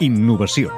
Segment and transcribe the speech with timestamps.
[0.00, 0.70] Innovació.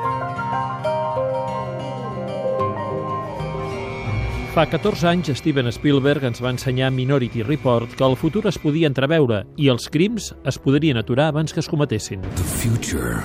[4.52, 8.58] Fa 14 anys, Steven Spielberg ens va ensenyar a Minority Report que el futur es
[8.58, 12.26] podia entreveure i els crims es podrien aturar abans que es cometessin.
[12.34, 13.22] The future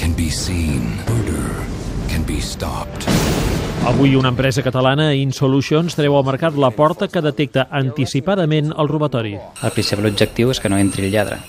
[0.00, 0.96] can be seen.
[1.04, 1.44] Murder
[2.08, 3.04] can be stopped.
[3.84, 9.36] Avui una empresa catalana, InSolutions, treu al mercat la porta que detecta anticipadament el robatori.
[9.36, 11.42] El principal objectiu és que no entri el lladre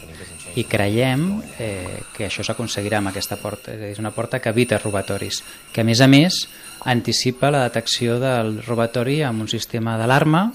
[0.56, 1.26] i creiem
[1.60, 3.76] eh, que això s'aconseguirà amb aquesta porta.
[3.76, 5.42] És una porta que evita robatoris,
[5.74, 6.46] que a més a més
[6.86, 10.48] anticipa la detecció del robatori amb un sistema d'alarma,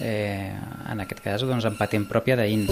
[0.00, 0.52] eh,
[0.90, 2.68] en aquest cas doncs, en patent pròpia d'IN.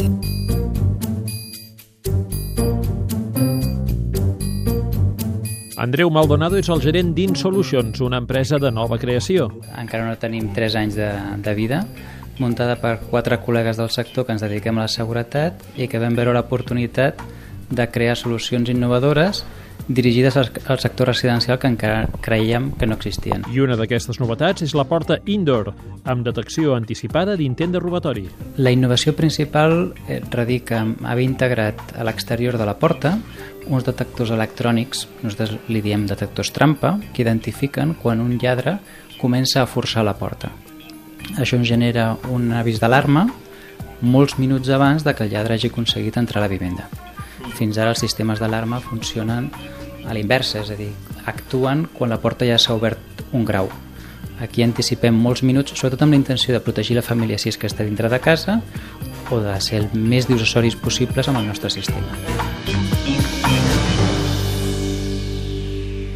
[5.79, 9.47] Andreu Maldonado és el gerent d'InSolutions, una empresa de nova creació.
[9.79, 11.11] Encara no tenim 3 anys de,
[11.45, 11.85] de vida,
[12.41, 16.17] muntada per quatre col·legues del sector que ens dediquem a la seguretat i que vam
[16.19, 17.23] veure l'oportunitat
[17.69, 19.45] de crear solucions innovadores
[19.89, 23.45] dirigides al, sector residencial que encara creiem que no existien.
[23.53, 25.73] I una d'aquestes novetats és la porta Indoor,
[26.05, 28.27] amb detecció anticipada d'intent de robatori.
[28.59, 33.17] La innovació principal eh, radica en haver integrat a l'exterior de la porta
[33.69, 38.79] uns detectors electrònics, nosaltres li diem detectors trampa, que identifiquen quan un lladre
[39.21, 40.53] comença a forçar la porta.
[41.37, 43.27] Això ens genera un avís d'alarma
[44.01, 46.89] molts minuts abans de que el lladre hagi aconseguit entrar a la vivenda.
[47.59, 49.51] Fins ara els sistemes d'alarma funcionen
[50.07, 50.93] a l'inversa, és a dir,
[51.27, 53.69] actuen quan la porta ja s'ha obert un grau.
[54.41, 57.67] Aquí anticipem molts minuts, sobretot amb la intenció de protegir la família si és que
[57.67, 58.61] està dintre de casa
[59.31, 62.98] o de ser el més dissuasoris possibles amb el nostre sistema.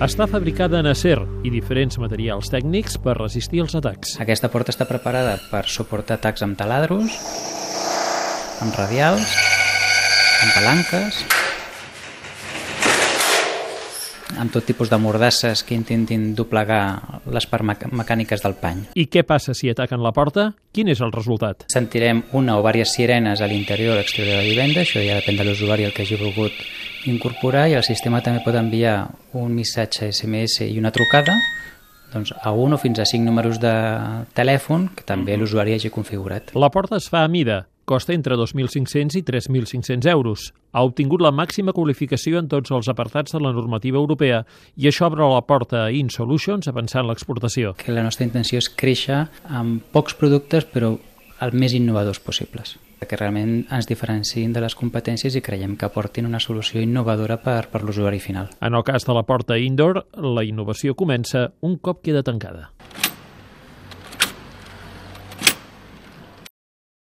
[0.02, 1.14] Està fabricada en acer
[1.46, 4.16] i diferents materials tècnics per resistir els atacs.
[4.24, 7.20] Aquesta porta està preparada per suportar atacs amb taladros,
[8.64, 9.36] amb radials,
[10.42, 11.22] amb palanques,
[14.42, 16.82] amb tot tipus de mordasses que intentin doblegar
[17.30, 18.88] les parts mecàniques del pany.
[18.98, 20.50] I què passa si ataquen la porta?
[20.74, 21.68] Quin és el resultat?
[21.70, 25.22] Sentirem una o diverses sirenes a l'interior o a l'exterior de la vivenda, això ja
[25.22, 26.58] depèn de l'usuari el que hagi volgut
[27.10, 28.96] incorporar, i el sistema també pot enviar
[29.38, 31.36] un missatge SMS i una trucada
[32.12, 33.72] doncs, a un o fins a cinc números de
[34.36, 36.52] telèfon que també l'usuari hagi configurat.
[36.54, 40.52] La porta es fa a mida, costa entre 2.500 i 3.500 euros.
[40.72, 44.44] Ha obtingut la màxima qualificació en tots els apartats de la normativa europea
[44.76, 47.74] i això obre la porta a InSolutions a pensar en l'exportació.
[47.80, 50.94] Que la nostra intenció és créixer amb pocs productes però
[51.42, 52.76] els més innovadors possibles
[53.08, 57.66] que realment ens diferenciïn de les competències i creiem que aportin una solució innovadora per,
[57.72, 58.50] per l'usuari final.
[58.60, 62.70] En el cas de la porta indoor, la innovació comença un cop queda tancada.